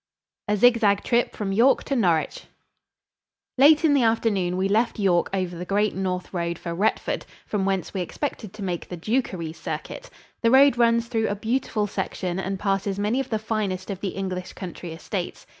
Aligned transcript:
XIII 0.49 0.55
A 0.55 0.57
ZIG 0.57 0.79
ZAG 0.79 1.03
TRIP 1.03 1.35
FROM 1.35 1.51
YORK 1.51 1.83
TO 1.83 1.95
NORWICH 1.95 2.45
Late 3.59 3.85
in 3.85 3.93
the 3.93 4.01
afternoon 4.01 4.57
we 4.57 4.67
left 4.67 4.97
York 4.97 5.29
over 5.31 5.55
the 5.55 5.63
Great 5.63 5.93
North 5.93 6.33
Road 6.33 6.57
for 6.57 6.73
Retford, 6.73 7.23
from 7.45 7.65
whence 7.65 7.93
we 7.93 8.01
expected 8.01 8.51
to 8.53 8.63
make 8.63 8.89
the 8.89 8.97
"Dukeries" 8.97 9.57
circuit. 9.57 10.09
The 10.41 10.49
road 10.49 10.79
runs 10.79 11.05
through 11.07 11.27
a 11.27 11.35
beautiful 11.35 11.85
section 11.85 12.39
and 12.39 12.57
passes 12.59 12.97
many 12.97 13.19
of 13.19 13.29
the 13.29 13.37
finest 13.37 13.91
of 13.91 13.99
the 13.99 14.07
English 14.17 14.53
country 14.53 14.91
estates. 14.91 15.45